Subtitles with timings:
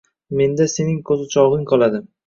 [0.39, 2.07] —Menda sening qo‘zichog‘ing qoladi.